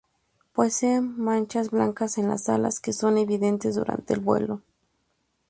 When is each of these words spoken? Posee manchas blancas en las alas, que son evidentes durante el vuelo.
Posee 0.53 0.99
manchas 0.99 1.69
blancas 1.69 2.17
en 2.17 2.27
las 2.27 2.49
alas, 2.49 2.79
que 2.79 2.91
son 2.91 3.19
evidentes 3.19 3.75
durante 3.75 4.15
el 4.15 4.19
vuelo. 4.21 4.63